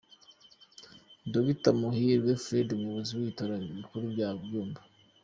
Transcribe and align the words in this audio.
Dr 1.33 1.73
Muhairwe 1.79 2.31
Fred 2.43 2.67
umuyobozi 2.73 3.11
w’ibitaro 3.13 3.53
bikuru 3.77 4.03
bya 4.13 4.29
Byumba. 4.41 4.81